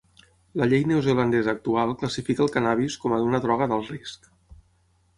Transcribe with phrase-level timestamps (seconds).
[0.61, 4.31] La llei neozelandesa actual classifica el cànnabis com a una droga d'alt risc.